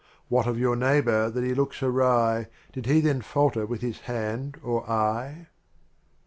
Wilat 0.31 0.47
Of 0.47 0.57
yOUf 0.57 0.79
neighbor, 0.79 1.29
that 1.29 1.43
he 1.43 1.53
looks 1.53 1.83
awry, 1.83 2.47
Did 2.73 2.87
He 2.87 3.01
then 3.01 3.21
falter 3.21 3.67
with 3.67 3.81
hia 3.81 3.93
hand 4.05 4.59
or 4.63 4.89
eye 4.89 5.45